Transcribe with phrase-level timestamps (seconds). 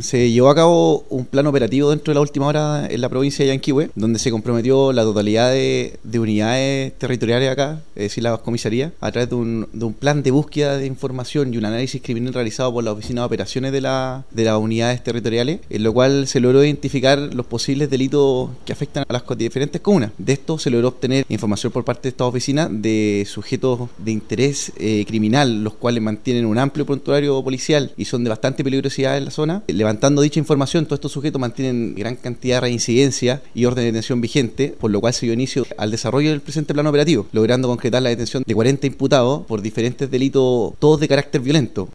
[0.00, 3.44] Se llevó a cabo un plan operativo dentro de la última hora en la provincia
[3.44, 8.92] de Yanquihue, donde se comprometió la totalidad de, unidades territoriales acá, es decir, las comisarías,
[9.00, 12.84] a través de un, plan de búsqueda de información y un análisis criminal realizado por
[12.84, 16.62] la Oficina de Operaciones de, la, de las unidades territoriales, en lo cual se logró
[16.62, 20.12] identificar los posibles delitos que afectan a las diferentes comunas.
[20.16, 24.70] De esto se logró obtener información por parte de esta oficina de sujetos de interés
[24.76, 29.24] eh, criminal, los cuales mantienen un amplio prontuario policial y son de bastante peligrosidad en
[29.24, 33.84] la zona Levantando dicha información, todos estos sujetos mantienen gran cantidad de reincidencia y orden
[33.84, 37.26] de detención vigente, por lo cual se dio inicio al desarrollo del presente plan operativo,
[37.32, 41.86] logrando concretar la detención de 40 imputados por diferentes delitos, todos de carácter violento.